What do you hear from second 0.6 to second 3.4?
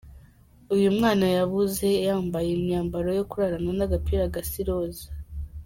Uyu mwana yabuze yambaye imyambaro yo